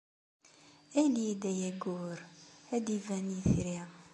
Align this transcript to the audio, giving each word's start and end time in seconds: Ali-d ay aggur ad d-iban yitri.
Ali-d 1.01 1.43
ay 1.51 1.59
aggur 1.69 2.17
ad 2.75 2.81
d-iban 2.85 3.25
yitri. 3.33 3.77